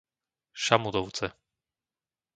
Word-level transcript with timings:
Šamudovce 0.63 1.27